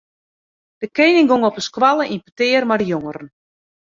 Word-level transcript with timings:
De 0.81 0.87
kening 0.99 1.29
gong 1.31 1.45
op 1.49 1.55
de 1.59 1.65
skoalle 1.67 2.05
yn 2.15 2.23
petear 2.25 2.65
mei 2.67 2.79
de 2.81 2.87
jongeren. 2.93 3.27